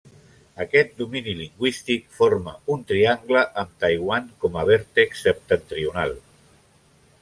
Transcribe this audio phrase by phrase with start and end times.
[0.63, 6.21] Aquest domini lingüístic forma un triangle amb Taiwan com a vèrtex septentrional.